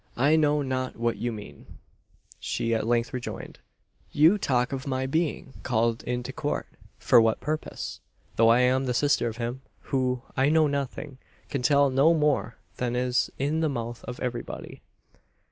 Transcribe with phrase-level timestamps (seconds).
[0.17, 1.77] "I know not what you mean,"
[2.39, 3.59] she at length rejoined.
[4.11, 6.65] "You talk of my being called into court.
[6.97, 7.99] For what purpose?
[8.35, 9.61] Though I am the sister of him,
[9.93, 11.19] who I know nothing
[11.49, 14.81] can tell no more than is in the mouth of everybody."